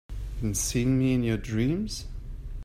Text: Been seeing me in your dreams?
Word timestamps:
Been 0.41 0.55
seeing 0.55 0.97
me 0.97 1.13
in 1.13 1.21
your 1.21 1.37
dreams? 1.37 2.07